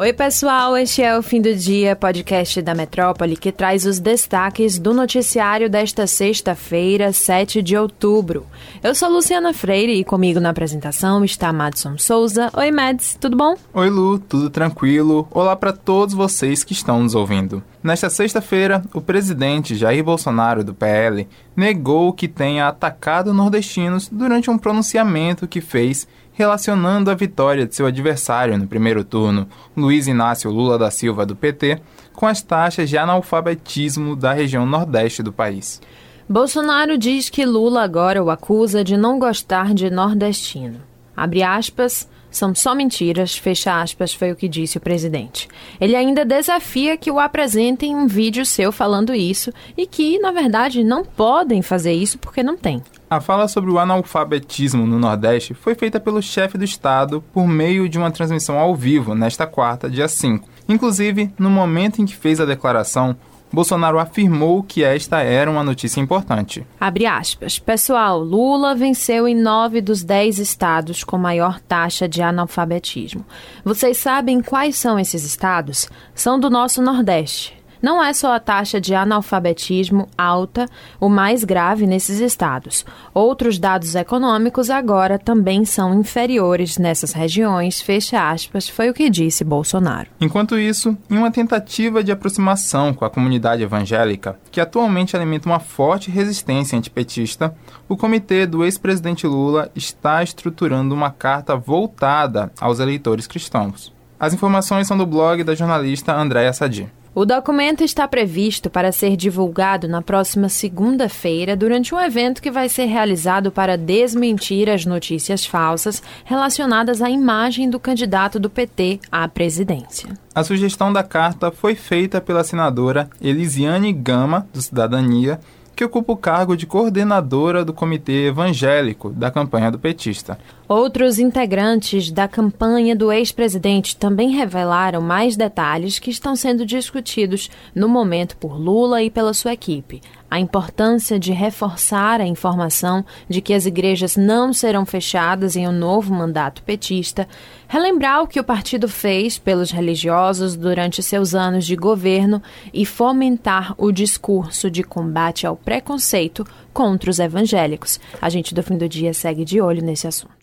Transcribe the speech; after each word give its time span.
Oi, 0.00 0.12
pessoal, 0.12 0.76
este 0.76 1.02
é 1.02 1.18
o 1.18 1.22
Fim 1.24 1.40
do 1.40 1.52
Dia, 1.56 1.96
podcast 1.96 2.62
da 2.62 2.72
Metrópole, 2.72 3.36
que 3.36 3.50
traz 3.50 3.84
os 3.84 3.98
destaques 3.98 4.78
do 4.78 4.94
noticiário 4.94 5.68
desta 5.68 6.06
sexta-feira, 6.06 7.12
7 7.12 7.60
de 7.60 7.76
outubro. 7.76 8.46
Eu 8.80 8.94
sou 8.94 9.10
Luciana 9.10 9.52
Freire 9.52 9.94
e 9.94 10.04
comigo 10.04 10.38
na 10.38 10.50
apresentação 10.50 11.24
está 11.24 11.52
Madson 11.52 11.98
Souza. 11.98 12.48
Oi, 12.56 12.70
Mads, 12.70 13.18
tudo 13.20 13.36
bom? 13.36 13.56
Oi, 13.74 13.90
Lu, 13.90 14.20
tudo 14.20 14.48
tranquilo? 14.48 15.26
Olá 15.32 15.56
para 15.56 15.72
todos 15.72 16.14
vocês 16.14 16.62
que 16.62 16.72
estão 16.72 17.02
nos 17.02 17.16
ouvindo. 17.16 17.60
Nesta 17.82 18.08
sexta-feira, 18.08 18.84
o 18.94 19.00
presidente 19.00 19.74
Jair 19.74 20.04
Bolsonaro, 20.04 20.62
do 20.62 20.74
PL, 20.74 21.26
negou 21.56 22.12
que 22.12 22.28
tenha 22.28 22.68
atacado 22.68 23.34
nordestinos 23.34 24.08
durante 24.08 24.48
um 24.48 24.58
pronunciamento 24.58 25.48
que 25.48 25.60
fez 25.60 26.06
relacionando 26.38 27.10
a 27.10 27.16
vitória 27.16 27.66
de 27.66 27.74
seu 27.74 27.84
adversário 27.84 28.56
no 28.56 28.68
primeiro 28.68 29.02
turno, 29.02 29.48
Luiz 29.76 30.06
Inácio 30.06 30.48
Lula 30.52 30.78
da 30.78 30.88
Silva, 30.88 31.26
do 31.26 31.34
PT, 31.34 31.80
com 32.14 32.28
as 32.28 32.40
taxas 32.40 32.88
de 32.88 32.96
analfabetismo 32.96 34.14
da 34.14 34.32
região 34.32 34.64
nordeste 34.64 35.20
do 35.20 35.32
país. 35.32 35.82
Bolsonaro 36.28 36.96
diz 36.96 37.28
que 37.28 37.44
Lula 37.44 37.82
agora 37.82 38.22
o 38.22 38.30
acusa 38.30 38.84
de 38.84 38.96
não 38.96 39.18
gostar 39.18 39.74
de 39.74 39.90
nordestino. 39.90 40.80
Abre 41.16 41.42
aspas, 41.42 42.08
são 42.30 42.54
só 42.54 42.72
mentiras, 42.72 43.36
fecha 43.36 43.82
aspas, 43.82 44.14
foi 44.14 44.30
o 44.30 44.36
que 44.36 44.46
disse 44.46 44.78
o 44.78 44.80
presidente. 44.80 45.48
Ele 45.80 45.96
ainda 45.96 46.24
desafia 46.24 46.96
que 46.96 47.10
o 47.10 47.18
apresentem 47.18 47.96
um 47.96 48.06
vídeo 48.06 48.46
seu 48.46 48.70
falando 48.70 49.12
isso 49.12 49.52
e 49.76 49.88
que, 49.88 50.20
na 50.20 50.30
verdade, 50.30 50.84
não 50.84 51.04
podem 51.04 51.62
fazer 51.62 51.94
isso 51.94 52.16
porque 52.16 52.44
não 52.44 52.56
tem. 52.56 52.80
A 53.10 53.22
fala 53.22 53.48
sobre 53.48 53.70
o 53.70 53.78
analfabetismo 53.78 54.86
no 54.86 54.98
Nordeste 54.98 55.54
foi 55.54 55.74
feita 55.74 55.98
pelo 55.98 56.20
chefe 56.20 56.58
do 56.58 56.64
Estado 56.64 57.24
por 57.32 57.48
meio 57.48 57.88
de 57.88 57.96
uma 57.96 58.10
transmissão 58.10 58.58
ao 58.58 58.76
vivo 58.76 59.14
nesta 59.14 59.46
quarta, 59.46 59.88
dia 59.88 60.06
5. 60.06 60.46
Inclusive, 60.68 61.32
no 61.38 61.48
momento 61.48 62.02
em 62.02 62.04
que 62.04 62.14
fez 62.14 62.38
a 62.38 62.44
declaração, 62.44 63.16
Bolsonaro 63.50 63.98
afirmou 63.98 64.62
que 64.62 64.84
esta 64.84 65.22
era 65.22 65.50
uma 65.50 65.64
notícia 65.64 66.02
importante. 66.02 66.66
Abre 66.78 67.06
aspas. 67.06 67.58
Pessoal, 67.58 68.22
Lula 68.22 68.74
venceu 68.74 69.26
em 69.26 69.34
nove 69.34 69.80
dos 69.80 70.04
dez 70.04 70.38
estados 70.38 71.02
com 71.02 71.16
maior 71.16 71.60
taxa 71.60 72.06
de 72.06 72.20
analfabetismo. 72.20 73.24
Vocês 73.64 73.96
sabem 73.96 74.42
quais 74.42 74.76
são 74.76 74.98
esses 74.98 75.24
estados? 75.24 75.88
São 76.14 76.38
do 76.38 76.50
nosso 76.50 76.82
Nordeste. 76.82 77.57
Não 77.80 78.02
é 78.02 78.12
só 78.12 78.34
a 78.34 78.40
taxa 78.40 78.80
de 78.80 78.94
analfabetismo 78.94 80.08
alta 80.16 80.66
o 81.00 81.08
mais 81.08 81.44
grave 81.44 81.86
nesses 81.86 82.20
estados. 82.20 82.84
Outros 83.14 83.58
dados 83.58 83.94
econômicos 83.94 84.70
agora 84.70 85.18
também 85.18 85.64
são 85.64 85.94
inferiores 85.94 86.78
nessas 86.78 87.12
regiões, 87.12 87.80
fecha 87.80 88.30
aspas, 88.30 88.68
foi 88.68 88.90
o 88.90 88.94
que 88.94 89.08
disse 89.08 89.44
Bolsonaro. 89.44 90.08
Enquanto 90.20 90.58
isso, 90.58 90.96
em 91.10 91.16
uma 91.16 91.30
tentativa 91.30 92.02
de 92.02 92.12
aproximação 92.12 92.92
com 92.92 93.04
a 93.04 93.10
comunidade 93.10 93.62
evangélica, 93.62 94.38
que 94.50 94.60
atualmente 94.60 95.16
alimenta 95.16 95.48
uma 95.48 95.60
forte 95.60 96.10
resistência 96.10 96.76
antipetista, 96.76 97.54
o 97.88 97.96
comitê 97.96 98.46
do 98.46 98.64
ex-presidente 98.64 99.26
Lula 99.26 99.70
está 99.74 100.22
estruturando 100.22 100.94
uma 100.94 101.10
carta 101.10 101.56
voltada 101.56 102.50
aos 102.60 102.80
eleitores 102.80 103.26
cristãos. 103.26 103.92
As 104.20 104.34
informações 104.34 104.86
são 104.88 104.98
do 104.98 105.06
blog 105.06 105.44
da 105.44 105.54
jornalista 105.54 106.12
Andréa 106.12 106.52
Sadi. 106.52 106.90
O 107.18 107.26
documento 107.26 107.82
está 107.82 108.06
previsto 108.06 108.70
para 108.70 108.92
ser 108.92 109.16
divulgado 109.16 109.88
na 109.88 110.00
próxima 110.00 110.48
segunda-feira 110.48 111.56
durante 111.56 111.92
um 111.92 111.98
evento 111.98 112.40
que 112.40 112.48
vai 112.48 112.68
ser 112.68 112.84
realizado 112.84 113.50
para 113.50 113.76
desmentir 113.76 114.70
as 114.70 114.86
notícias 114.86 115.44
falsas 115.44 116.00
relacionadas 116.24 117.02
à 117.02 117.10
imagem 117.10 117.68
do 117.68 117.80
candidato 117.80 118.38
do 118.38 118.48
PT 118.48 119.00
à 119.10 119.26
presidência. 119.26 120.10
A 120.32 120.44
sugestão 120.44 120.92
da 120.92 121.02
carta 121.02 121.50
foi 121.50 121.74
feita 121.74 122.20
pela 122.20 122.44
senadora 122.44 123.10
Elisiane 123.20 123.92
Gama, 123.92 124.46
do 124.54 124.62
Cidadania, 124.62 125.40
que 125.78 125.84
ocupa 125.84 126.12
o 126.12 126.16
cargo 126.16 126.56
de 126.56 126.66
coordenadora 126.66 127.64
do 127.64 127.72
Comitê 127.72 128.26
Evangélico 128.26 129.10
da 129.10 129.30
campanha 129.30 129.70
do 129.70 129.78
petista. 129.78 130.36
Outros 130.66 131.20
integrantes 131.20 132.10
da 132.10 132.26
campanha 132.26 132.96
do 132.96 133.12
ex-presidente 133.12 133.96
também 133.96 134.30
revelaram 134.30 135.00
mais 135.00 135.36
detalhes 135.36 136.00
que 136.00 136.10
estão 136.10 136.34
sendo 136.34 136.66
discutidos 136.66 137.48
no 137.72 137.88
momento 137.88 138.36
por 138.38 138.58
Lula 138.58 139.04
e 139.04 139.08
pela 139.08 139.32
sua 139.32 139.52
equipe. 139.52 140.02
A 140.30 140.38
importância 140.38 141.18
de 141.18 141.32
reforçar 141.32 142.20
a 142.20 142.26
informação 142.26 143.04
de 143.28 143.40
que 143.40 143.54
as 143.54 143.64
igrejas 143.64 144.16
não 144.16 144.52
serão 144.52 144.84
fechadas 144.84 145.56
em 145.56 145.66
um 145.66 145.72
novo 145.72 146.12
mandato 146.12 146.62
petista, 146.62 147.26
relembrar 147.66 148.22
o 148.22 148.26
que 148.26 148.38
o 148.38 148.44
partido 148.44 148.88
fez 148.88 149.38
pelos 149.38 149.70
religiosos 149.70 150.54
durante 150.54 151.02
seus 151.02 151.34
anos 151.34 151.66
de 151.66 151.76
governo 151.76 152.42
e 152.74 152.84
fomentar 152.84 153.74
o 153.78 153.90
discurso 153.90 154.70
de 154.70 154.82
combate 154.82 155.46
ao 155.46 155.56
preconceito 155.56 156.46
contra 156.72 157.10
os 157.10 157.18
evangélicos. 157.18 157.98
A 158.20 158.28
gente 158.28 158.54
do 158.54 158.62
fim 158.62 158.76
do 158.76 158.88
dia 158.88 159.14
segue 159.14 159.44
de 159.44 159.60
olho 159.60 159.82
nesse 159.82 160.06
assunto. 160.06 160.38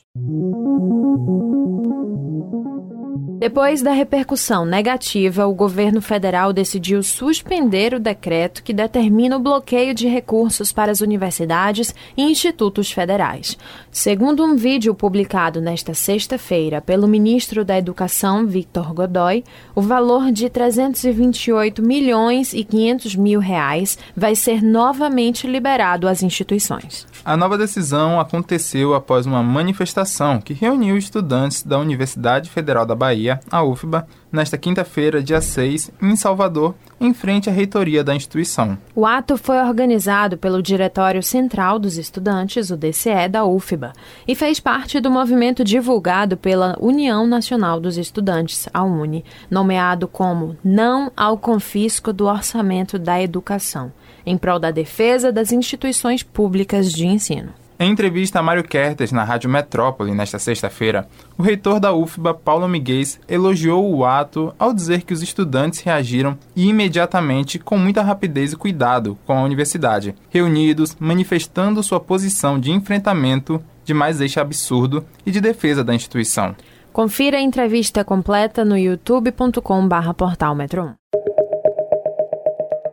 Depois 3.38 3.82
da 3.82 3.92
repercussão 3.92 4.66
negativa, 4.66 5.46
o 5.46 5.54
governo 5.54 6.02
federal 6.02 6.54
decidiu 6.54 7.04
suspender 7.04 7.94
o 7.94 8.00
decreto 8.00 8.64
que 8.64 8.72
determina 8.72 9.36
o 9.36 9.42
bloqueio 9.42 9.94
de 9.94 10.08
recursos 10.08 10.72
para 10.72 10.92
as 10.92 11.02
universidades 11.02 11.94
e 12.16 12.24
institutos 12.24 12.92
federais. 12.92 13.58
Segundo 13.92 14.44
um 14.44 14.56
vídeo 14.56 14.96
publicado 14.96 15.60
nesta 15.60 15.94
sexta-feira 15.94 16.80
pelo 16.80 17.10
ministro 17.10 17.66
da 17.66 17.78
Educação, 17.78 18.48
Victor 18.48 18.94
Godoy, 18.94 19.44
o 19.76 19.82
valor 19.82 20.32
de 20.32 20.50
328 20.50 21.82
milhões 21.82 22.54
e 22.54 22.64
500 22.64 23.16
mil 23.16 23.42
reais 23.42 23.98
vai 24.16 24.36
ser 24.36 24.64
novamente 24.64 25.46
liberado 25.46 26.08
às 26.08 26.24
instituições. 26.24 27.06
A 27.24 27.36
nova 27.36 27.58
decisão 27.58 28.20
aconteceu 28.20 28.94
após 28.94 29.26
uma 29.26 29.42
manifestação 29.42 30.40
que 30.40 30.54
reuniu 30.54 30.96
estudantes 30.96 31.64
da 31.64 31.78
Universidade 31.80 32.50
Federal 32.50 32.86
da 32.86 32.96
Bahia, 32.96 33.25
a 33.52 33.64
UFBA, 33.64 34.08
nesta 34.32 34.58
quinta-feira, 34.58 35.24
dia 35.24 35.42
6, 35.42 35.92
em 36.02 36.16
Salvador, 36.16 36.76
em 37.00 37.14
frente 37.14 37.50
à 37.50 37.54
reitoria 37.54 38.04
da 38.04 38.16
instituição. 38.16 38.78
O 38.96 39.06
ato 39.06 39.38
foi 39.38 39.58
organizado 39.58 40.38
pelo 40.38 40.62
Diretório 40.62 41.22
Central 41.22 41.80
dos 41.80 41.98
Estudantes, 41.98 42.70
o 42.70 42.78
DCE, 42.78 43.28
da 43.30 43.46
UFBA, 43.46 43.94
e 44.28 44.36
fez 44.36 44.60
parte 44.60 45.00
do 45.00 45.10
movimento 45.10 45.64
divulgado 45.64 46.38
pela 46.38 46.78
União 46.80 47.26
Nacional 47.28 47.80
dos 47.80 47.98
Estudantes, 47.98 48.70
a 48.74 48.84
UNE, 48.84 49.26
nomeado 49.50 50.08
como 50.08 50.56
Não 50.64 51.12
ao 51.16 51.38
Confisco 51.38 52.14
do 52.14 52.26
Orçamento 52.26 53.00
da 53.00 53.22
Educação 53.22 53.92
em 54.26 54.38
prol 54.38 54.60
da 54.60 54.72
defesa 54.72 55.32
das 55.32 55.52
instituições 55.52 56.24
públicas 56.24 56.92
de 56.92 57.06
ensino. 57.06 57.54
Em 57.78 57.92
entrevista 57.92 58.40
a 58.40 58.42
Mário 58.42 58.64
Kertes 58.64 59.12
na 59.12 59.26
Rádio 59.26 59.50
Metrópole 59.50 60.14
nesta 60.14 60.40
sexta-feira, 60.40 61.10
o 61.38 61.44
reitor 61.44 61.78
da 61.78 61.94
UFBA, 61.94 62.34
Paulo 62.34 62.70
Miguel, 62.70 63.04
elogiou 63.28 63.94
o 63.94 64.06
ato 64.06 64.56
ao 64.58 64.74
dizer 64.74 65.02
que 65.02 65.14
os 65.14 65.22
estudantes 65.22 65.82
reagiram 65.82 66.38
imediatamente 66.56 67.60
com 67.60 67.78
muita 67.78 68.02
rapidez 68.02 68.54
e 68.54 68.56
cuidado 68.56 69.18
com 69.26 69.38
a 69.38 69.44
universidade, 69.44 70.16
reunidos, 70.30 70.96
manifestando 70.98 71.84
sua 71.84 72.00
posição 72.00 72.58
de 72.58 72.72
enfrentamento 72.72 73.62
de 73.84 73.94
mais 73.94 74.22
este 74.22 74.40
absurdo 74.40 75.06
e 75.26 75.32
de 75.32 75.42
defesa 75.42 75.84
da 75.84 75.94
instituição. 75.94 76.56
Confira 76.94 77.40
a 77.40 77.42
entrevista 77.42 78.06
completa 78.06 78.64
no 78.64 78.78
youtube.com/portalmetro. 78.78 80.94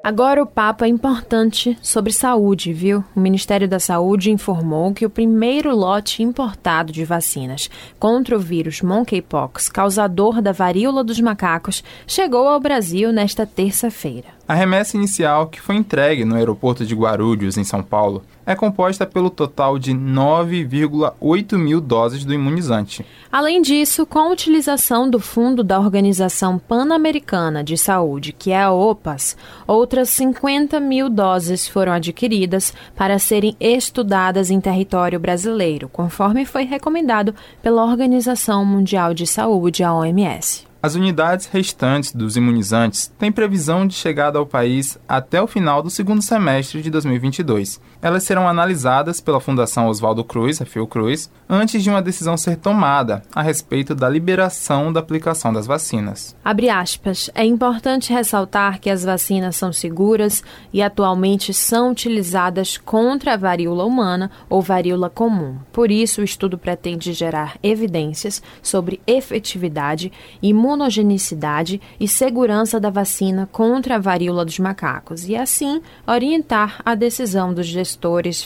Agora 0.05 0.43
o 0.43 0.47
papo 0.47 0.85
é 0.85 0.89
importante 0.89 1.79
sobre 1.81 2.13
saúde, 2.13 2.73
viu? 2.73 3.05
O 3.15 3.21
Ministério 3.21 3.69
da 3.69 3.79
Saúde 3.79 4.33
informou 4.33 4.93
que 4.93 5.07
o 5.07 5.11
primeiro 5.11 5.73
lote 5.77 6.25
importado 6.25 6.93
de 6.93 7.05
vacinas 7.05 7.71
contra 8.01 8.35
o 8.37 8.41
vírus 8.41 8.83
monkeypox, 8.83 9.69
causador 9.69 10.43
da 10.43 10.51
varíola 10.51 11.05
dos 11.05 11.21
macacos, 11.21 11.85
chegou 12.05 12.49
ao 12.49 12.59
Brasil 12.59 13.13
nesta 13.13 13.47
terça-feira. 13.47 14.27
A 14.53 14.55
remessa 14.55 14.99
inicial, 14.99 15.47
que 15.47 15.63
foi 15.63 15.77
entregue 15.77 16.27
no 16.27 16.35
aeroporto 16.35 16.85
de 16.85 16.95
Guarulhos, 16.95 17.57
em 17.57 17.65
São 17.65 17.83
Paulo, 17.83 18.23
é 18.45 18.55
composta 18.55 19.07
pelo 19.07 19.31
total 19.31 19.79
de 19.79 19.95
9,8 19.95 21.57
mil 21.57 21.81
doses 21.81 22.23
do 22.23 22.35
imunizante. 22.35 23.03
Além 23.33 23.63
disso, 23.63 24.05
com 24.05 24.19
a 24.19 24.29
utilização 24.29 25.09
do 25.09 25.19
fundo 25.19 25.65
da 25.65 25.81
Organização 25.81 26.59
Pan-Americana 26.59 27.65
de 27.65 27.79
Saúde, 27.79 28.35
que 28.35 28.51
é 28.51 28.61
a 28.61 28.71
OPAS, 28.71 29.39
outras 29.67 30.11
50 30.11 30.79
mil 30.81 31.09
doses 31.09 31.67
foram 31.67 31.93
adquiridas 31.93 32.75
para 32.95 33.19
serem 33.19 33.57
estudadas 33.59 34.51
em 34.51 34.61
território 34.61 35.19
brasileiro, 35.19 35.89
conforme 35.89 36.45
foi 36.45 36.65
recomendado 36.65 37.35
pela 37.63 37.87
Organização 37.87 38.67
Mundial 38.67 39.15
de 39.15 39.27
Saúde, 39.27 39.83
a 39.83 39.95
OMS. 39.95 40.71
As 40.83 40.97
unidades 40.97 41.47
restantes 41.47 42.13
dos 42.13 42.37
imunizantes 42.37 43.07
têm 43.17 43.31
previsão 43.31 43.87
de 43.87 43.95
chegada 43.95 44.37
ao 44.37 44.45
país 44.45 44.99
até 45.09 45.41
o 45.41 45.47
final 45.47 45.81
do 45.81 45.89
segundo 45.89 46.21
semestre 46.21 46.83
de 46.83 46.91
2022 46.91 47.81
Elas 48.03 48.25
serão 48.25 48.49
analisadas 48.49 49.21
pela 49.21 49.39
Fundação 49.39 49.87
Oswaldo 49.87 50.25
Cruz, 50.25 50.61
a 50.61 50.65
Fiocruz, 50.65 51.31
antes 51.49 51.85
de 51.85 51.89
uma 51.89 52.03
decisão 52.03 52.37
ser 52.37 52.57
tomada 52.57 53.23
a 53.33 53.41
respeito 53.41 53.95
da 53.95 54.09
liberação 54.09 54.93
da 54.93 54.99
aplicação 54.99 55.53
das 55.53 55.69
vacinas. 55.69 56.35
Abre 56.45 56.69
aspas. 56.69 57.31
É 57.33 57.45
importante 57.45 58.13
ressaltar 58.13 58.81
que 58.81 58.91
as 58.91 59.05
vacinas 59.05 59.55
são 59.55 59.73
seguras 59.73 60.43
e 60.73 60.83
atualmente 60.83 61.55
são 61.55 61.93
utilizadas 61.93 62.77
contra 62.77 63.35
a 63.35 63.37
varíola 63.37 63.85
humana 63.85 64.33
ou 64.51 64.61
varíola 64.61 65.09
comum. 65.09 65.59
Por 65.73 65.93
isso, 65.93 66.23
o 66.23 66.25
estudo 66.25 66.59
pretende 66.59 67.13
gerar 67.13 67.57
evidências 67.63 68.43
sobre 68.61 69.01
efetividade, 69.07 70.11
imunogenicidade 70.43 71.81
e 72.01 72.09
segurança 72.09 72.81
da 72.81 72.91
vacina 72.91 73.49
contra 73.53 73.95
a 73.95 74.01
varíola 74.01 74.45
dos 74.45 74.59
macacos 74.59 75.29
e, 75.29 75.37
assim, 75.37 75.81
orientar 76.05 76.81
a 76.85 76.97
decisão 76.97 77.55
dos 77.55 77.67
gestores, 77.67 77.92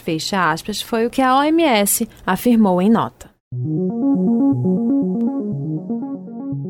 fecha 0.03 0.51
aspas, 0.51 0.81
foi 0.81 1.07
o 1.07 1.11
que 1.11 1.23
a 1.23 1.37
OMS 1.37 2.09
afirmou 2.27 2.81
em 2.81 2.91
nota. 2.91 3.31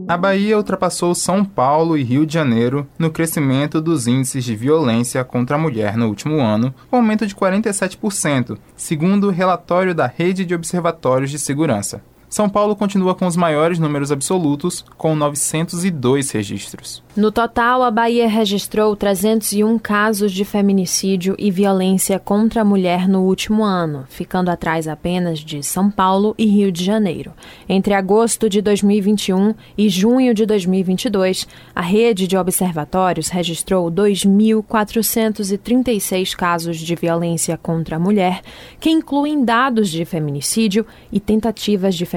A 0.09 0.17
Bahia 0.17 0.57
ultrapassou 0.57 1.17
São 1.17 1.45
Paulo 1.45 1.99
e 1.99 2.05
Rio 2.05 2.25
de 2.25 2.33
Janeiro 2.33 2.87
no 2.97 3.11
crescimento 3.11 3.81
dos 3.81 4.07
índices 4.07 4.45
de 4.45 4.55
violência 4.55 5.25
contra 5.25 5.57
a 5.57 5.59
mulher 5.59 5.97
no 5.97 6.07
último 6.07 6.41
ano, 6.41 6.73
com 6.89 6.97
aumento 6.97 7.27
de 7.27 7.35
47%, 7.35 8.57
segundo 8.77 9.27
o 9.27 9.33
relatório 9.33 9.93
da 9.93 10.07
Rede 10.07 10.45
de 10.45 10.55
Observatórios 10.55 11.33
de 11.33 11.41
Segurança. 11.41 12.03
São 12.29 12.49
Paulo 12.49 12.75
continua 12.75 13.15
com 13.15 13.27
os 13.27 13.37
maiores 13.37 13.79
números 13.79 14.11
absolutos, 14.11 14.85
com 14.97 15.15
902 15.15 16.33
registros. 16.33 17.05
No 17.17 17.31
total, 17.33 17.83
a 17.83 17.91
Bahia 17.91 18.29
registrou 18.29 18.95
301 18.95 19.79
casos 19.79 20.31
de 20.33 20.45
feminicídio 20.45 21.35
e 21.39 21.51
violência 21.51 22.19
contra 22.19 22.61
a 22.61 22.65
mulher 22.65 23.09
no 23.09 23.23
último 23.23 23.65
ano, 23.65 24.05
ficando 24.09 24.51
atrás 24.51 24.87
apenas 24.87 25.39
de 25.39 25.63
São 25.63 25.91
Paulo 25.91 26.35
e 26.37 26.45
Rio 26.45 26.71
de 26.71 26.85
Janeiro. 26.85 27.33
Entre 27.67 27.95
agosto 27.95 28.51
de 28.51 28.61
2021 28.61 29.55
e 29.79 29.89
junho 29.89 30.35
de 30.35 30.45
2022, 30.45 31.49
a 31.75 31.81
rede 31.81 32.27
de 32.27 32.37
observatórios 32.37 33.29
registrou 33.29 33.91
2.436 33.91 36.37
casos 36.37 36.77
de 36.77 36.95
violência 36.95 37.57
contra 37.57 37.97
a 37.97 37.99
mulher, 37.99 38.43
que 38.79 38.91
incluem 38.91 39.43
dados 39.43 39.89
de 39.89 40.05
feminicídio 40.05 40.85
e 41.11 41.19
tentativas 41.19 41.95
de 41.95 42.05
feminicídio, 42.05 42.16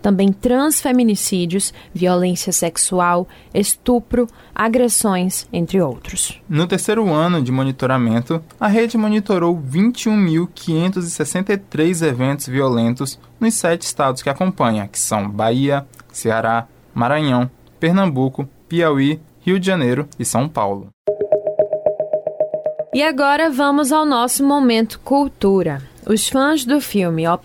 também 0.00 0.32
transfeminicídios, 0.32 1.74
violência 1.92 2.52
sexual, 2.52 3.28
estupro, 3.52 4.28
agressões, 4.54 5.48
entre 5.52 5.78
outros. 5.80 6.40
No 6.48 6.64
terceiro 6.66 7.12
ano 7.12 7.42
de 7.42 7.52
monitoramento, 7.52 8.42
a 8.58 8.68
rede 8.68 8.96
monitorou 8.96 9.60
21.563 9.60 12.06
eventos 12.06 12.46
violentos 12.46 13.18
nos 13.38 13.52
sete 13.54 13.82
estados 13.82 14.22
que 14.22 14.30
acompanha, 14.30 14.88
que 14.88 14.98
são 14.98 15.28
Bahia, 15.28 15.86
Ceará, 16.12 16.66
Maranhão, 16.94 17.50
Pernambuco, 17.78 18.48
Piauí, 18.68 19.20
Rio 19.40 19.58
de 19.58 19.66
Janeiro 19.66 20.06
e 20.18 20.24
São 20.24 20.48
Paulo. 20.48 20.88
E 22.92 23.02
agora 23.02 23.48
vamos 23.48 23.92
ao 23.92 24.04
nosso 24.04 24.44
momento 24.44 24.98
cultura. 25.00 25.89
Os 26.06 26.28
fãs 26.28 26.64
do 26.64 26.80
filme 26.80 27.24
Ó 27.26 27.38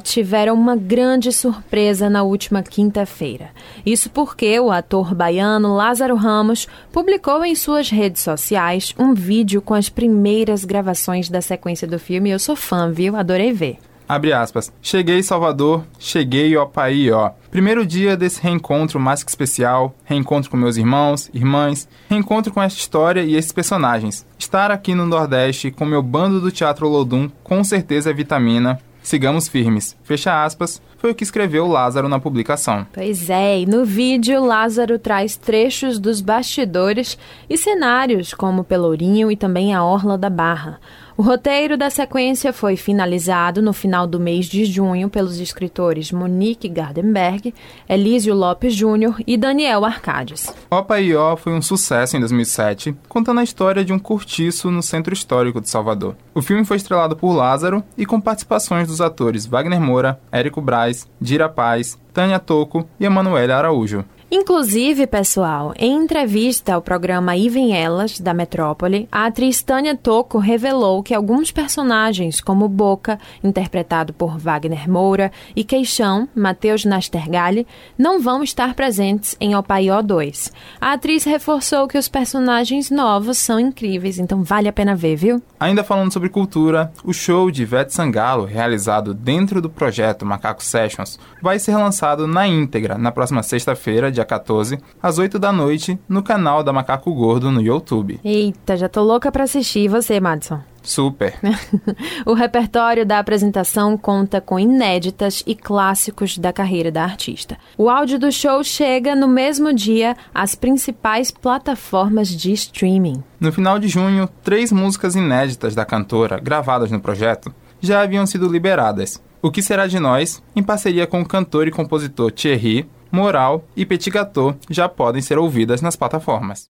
tiveram 0.00 0.54
uma 0.54 0.74
grande 0.74 1.32
surpresa 1.32 2.10
na 2.10 2.24
última 2.24 2.62
quinta-feira. 2.62 3.50
Isso 3.86 4.10
porque 4.10 4.58
o 4.58 4.70
ator 4.70 5.14
baiano 5.14 5.74
Lázaro 5.74 6.16
Ramos 6.16 6.66
publicou 6.90 7.44
em 7.44 7.54
suas 7.54 7.90
redes 7.90 8.22
sociais 8.22 8.92
um 8.98 9.14
vídeo 9.14 9.62
com 9.62 9.74
as 9.74 9.88
primeiras 9.88 10.64
gravações 10.64 11.28
da 11.28 11.40
sequência 11.40 11.86
do 11.86 11.98
filme. 11.98 12.30
Eu 12.30 12.38
sou 12.38 12.56
fã, 12.56 12.90
viu? 12.90 13.14
Adorei 13.14 13.52
ver. 13.52 13.78
Abre 14.12 14.30
aspas. 14.30 14.70
Cheguei 14.82 15.22
Salvador, 15.22 15.84
cheguei 15.98 16.54
ó 16.54 16.66
Pai 16.66 17.10
ó. 17.10 17.30
Primeiro 17.50 17.86
dia 17.86 18.14
desse 18.14 18.42
reencontro 18.42 19.00
mais 19.00 19.24
que 19.24 19.30
especial, 19.30 19.94
reencontro 20.04 20.50
com 20.50 20.56
meus 20.58 20.76
irmãos, 20.76 21.30
irmãs, 21.32 21.88
reencontro 22.10 22.52
com 22.52 22.62
esta 22.62 22.78
história 22.78 23.22
e 23.22 23.34
esses 23.34 23.52
personagens. 23.52 24.26
Estar 24.38 24.70
aqui 24.70 24.94
no 24.94 25.06
Nordeste 25.06 25.70
com 25.70 25.86
meu 25.86 26.02
bando 26.02 26.42
do 26.42 26.52
Teatro 26.52 26.86
Lodum 26.90 27.30
com 27.42 27.64
certeza 27.64 28.10
é 28.10 28.12
vitamina. 28.12 28.78
Sigamos 29.02 29.48
firmes. 29.48 29.96
Fecha 30.04 30.44
aspas. 30.44 30.80
Foi 30.98 31.10
o 31.10 31.14
que 31.14 31.24
escreveu 31.24 31.66
Lázaro 31.66 32.08
na 32.08 32.20
publicação. 32.20 32.86
Pois 32.92 33.28
é, 33.28 33.60
e 33.60 33.66
no 33.66 33.84
vídeo 33.84 34.44
Lázaro 34.44 34.98
traz 34.98 35.36
trechos 35.36 35.98
dos 35.98 36.20
bastidores 36.20 37.18
e 37.50 37.56
cenários 37.58 38.32
como 38.32 38.62
Pelourinho 38.62 39.32
e 39.32 39.36
também 39.36 39.74
a 39.74 39.82
Orla 39.82 40.16
da 40.16 40.30
Barra. 40.30 40.78
O 41.16 41.22
roteiro 41.22 41.76
da 41.76 41.90
sequência 41.90 42.52
foi 42.52 42.76
finalizado 42.76 43.60
no 43.60 43.72
final 43.72 44.06
do 44.06 44.18
mês 44.18 44.46
de 44.46 44.64
junho 44.64 45.10
pelos 45.10 45.38
escritores 45.38 46.10
Monique 46.10 46.68
Gardenberg, 46.68 47.52
Elísio 47.86 48.34
Lopes 48.34 48.74
Júnior 48.74 49.16
e 49.26 49.36
Daniel 49.36 49.84
Arcades. 49.84 50.52
Opa 50.70 51.00
e 51.00 51.14
Ó 51.14 51.36
foi 51.36 51.52
um 51.52 51.60
sucesso 51.60 52.16
em 52.16 52.20
2007, 52.20 52.96
contando 53.08 53.40
a 53.40 53.44
história 53.44 53.84
de 53.84 53.92
um 53.92 53.98
cortiço 53.98 54.70
no 54.70 54.82
centro 54.82 55.12
histórico 55.12 55.60
de 55.60 55.68
Salvador. 55.68 56.16
O 56.34 56.40
filme 56.40 56.64
foi 56.64 56.78
estrelado 56.78 57.14
por 57.14 57.34
Lázaro 57.34 57.84
e 57.96 58.06
com 58.06 58.20
participações 58.20 58.88
dos 58.88 59.02
atores 59.02 59.44
Wagner 59.44 59.80
Moura, 59.80 60.18
Érico 60.32 60.62
Braz, 60.62 61.06
Dira 61.20 61.48
Paz, 61.48 61.98
Tânia 62.12 62.38
Toco 62.38 62.86
e 62.98 63.04
Emanuela 63.04 63.54
Araújo. 63.54 64.04
Inclusive, 64.34 65.06
pessoal, 65.06 65.74
em 65.78 65.92
entrevista 65.92 66.72
ao 66.72 66.80
programa 66.80 67.36
E 67.36 67.50
Vem 67.50 67.76
Elas, 67.76 68.18
da 68.18 68.32
Metrópole, 68.32 69.06
a 69.12 69.26
atriz 69.26 69.60
Tânia 69.60 69.94
Toco 69.94 70.38
revelou 70.38 71.02
que 71.02 71.12
alguns 71.12 71.50
personagens, 71.52 72.40
como 72.40 72.66
Boca, 72.66 73.20
interpretado 73.44 74.14
por 74.14 74.38
Wagner 74.38 74.88
Moura, 74.88 75.30
e 75.54 75.62
Queixão, 75.62 76.26
Matheus 76.34 76.86
Nastergalli, 76.86 77.66
não 77.98 78.22
vão 78.22 78.42
estar 78.42 78.72
presentes 78.72 79.36
em 79.38 79.54
Opaió 79.54 80.00
2. 80.00 80.50
A 80.80 80.94
atriz 80.94 81.24
reforçou 81.24 81.86
que 81.86 81.98
os 81.98 82.08
personagens 82.08 82.90
novos 82.90 83.36
são 83.36 83.60
incríveis, 83.60 84.18
então 84.18 84.42
vale 84.42 84.66
a 84.66 84.72
pena 84.72 84.96
ver, 84.96 85.14
viu? 85.14 85.42
Ainda 85.62 85.84
falando 85.84 86.12
sobre 86.12 86.28
cultura, 86.28 86.92
o 87.04 87.12
show 87.12 87.48
de 87.48 87.62
Ivete 87.62 87.94
Sangalo, 87.94 88.44
realizado 88.44 89.14
dentro 89.14 89.62
do 89.62 89.70
projeto 89.70 90.26
Macaco 90.26 90.60
Sessions, 90.60 91.20
vai 91.40 91.56
ser 91.60 91.76
lançado 91.76 92.26
na 92.26 92.48
íntegra 92.48 92.98
na 92.98 93.12
próxima 93.12 93.44
sexta-feira, 93.44 94.10
dia 94.10 94.24
14, 94.24 94.80
às 95.00 95.18
8 95.18 95.38
da 95.38 95.52
noite, 95.52 95.96
no 96.08 96.20
canal 96.20 96.64
da 96.64 96.72
Macaco 96.72 97.14
Gordo 97.14 97.48
no 97.52 97.62
YouTube. 97.62 98.18
Eita, 98.24 98.76
já 98.76 98.88
tô 98.88 99.04
louca 99.04 99.30
pra 99.30 99.44
assistir. 99.44 99.84
E 99.84 99.88
você, 99.88 100.18
Madison? 100.18 100.71
Super. 100.82 101.34
o 102.26 102.34
repertório 102.34 103.06
da 103.06 103.18
apresentação 103.18 103.96
conta 103.96 104.40
com 104.40 104.58
inéditas 104.58 105.42
e 105.46 105.54
clássicos 105.54 106.36
da 106.38 106.52
carreira 106.52 106.90
da 106.90 107.04
artista. 107.04 107.56
O 107.78 107.88
áudio 107.88 108.18
do 108.18 108.32
show 108.32 108.62
chega 108.64 109.14
no 109.14 109.28
mesmo 109.28 109.72
dia 109.72 110.16
às 110.34 110.54
principais 110.54 111.30
plataformas 111.30 112.28
de 112.28 112.52
streaming. 112.52 113.22
No 113.40 113.52
final 113.52 113.78
de 113.78 113.88
junho, 113.88 114.28
três 114.42 114.72
músicas 114.72 115.14
inéditas 115.14 115.74
da 115.74 115.84
cantora, 115.84 116.38
gravadas 116.38 116.90
no 116.90 117.00
projeto, 117.00 117.54
já 117.80 118.02
haviam 118.02 118.26
sido 118.26 118.48
liberadas. 118.48 119.20
O 119.40 119.50
que 119.50 119.62
será 119.62 119.86
de 119.86 119.98
nós, 119.98 120.42
em 120.54 120.62
parceria 120.62 121.06
com 121.06 121.20
o 121.20 121.26
cantor 121.26 121.66
e 121.66 121.72
compositor 121.72 122.30
Thierry, 122.30 122.88
Moral 123.10 123.64
e 123.76 123.84
Petit 123.84 124.10
Gâteau 124.10 124.56
já 124.70 124.88
podem 124.88 125.20
ser 125.20 125.36
ouvidas 125.36 125.82
nas 125.82 125.96
plataformas. 125.96 126.68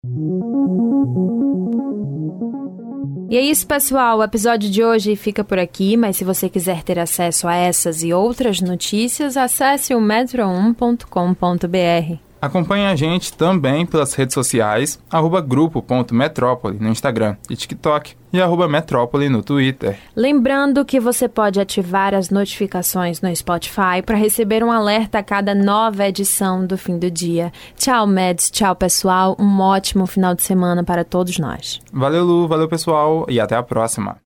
E 3.29 3.37
é 3.37 3.41
isso, 3.41 3.67
pessoal. 3.67 4.19
O 4.19 4.23
episódio 4.23 4.71
de 4.71 4.85
hoje 4.85 5.17
fica 5.17 5.43
por 5.43 5.59
aqui, 5.59 5.97
mas 5.97 6.17
se 6.17 6.25
você 6.25 6.49
quiser 6.49 6.83
ter 6.83 6.99
acesso 6.99 7.49
a 7.49 7.55
essas 7.55 8.03
e 8.03 8.13
outras 8.13 8.61
notícias, 8.61 9.37
acesse 9.37 9.95
o 9.95 10.01
metro1.com.br. 10.01 12.26
Acompanhe 12.47 12.87
a 12.87 12.95
gente 12.95 13.33
também 13.33 13.85
pelas 13.85 14.15
redes 14.15 14.33
sociais, 14.33 15.01
arroba 15.11 15.41
grupo.metrópole 15.41 16.79
no 16.79 16.89
Instagram 16.89 17.37
e 17.51 17.57
TikTok 17.57 18.15
e 18.33 18.41
arroba 18.41 18.69
metrópole 18.69 19.29
no 19.29 19.43
Twitter. 19.43 19.99
Lembrando 20.15 20.85
que 20.85 21.01
você 21.01 21.29
pode 21.29 21.61
ativar 21.61 22.15
as 22.15 22.31
notificações 22.31 23.21
no 23.21 23.35
Spotify 23.35 24.01
para 24.05 24.17
receber 24.17 24.63
um 24.63 24.71
alerta 24.71 25.19
a 25.19 25.25
cada 25.25 25.57
nova 25.57 26.07
edição 26.07 26.65
do 26.65 26.79
fim 26.79 27.01
do 27.01 27.11
dia. 27.11 27.53
Tchau, 27.77 28.07
Meds, 28.07 28.49
tchau, 28.49 28.77
pessoal. 28.77 29.37
Um 29.41 29.61
ótimo 29.61 30.07
final 30.07 30.33
de 30.33 30.43
semana 30.43 30.85
para 30.85 31.05
todos 31.05 31.39
nós. 31.41 31.81
Valeu, 31.93 32.25
Lu, 32.25 32.47
valeu, 32.47 32.69
pessoal, 32.69 33.27
e 33.29 33.41
até 33.41 33.57
a 33.57 33.63
próxima. 33.63 34.25